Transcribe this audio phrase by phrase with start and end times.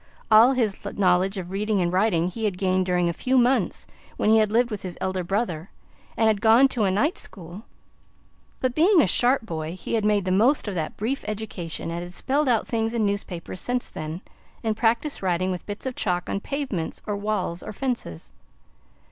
[0.31, 3.85] All his knowledge of reading and writing he had gained during a few months,
[4.17, 5.69] when he had lived with his elder brother,
[6.17, 7.65] and had gone to a night school;
[8.61, 12.01] but, being a sharp boy, he had made the most of that brief education, and
[12.01, 14.21] had spelled out things in newspapers since then,
[14.63, 18.31] and practiced writing with bits of chalk on pavements or walls or fences.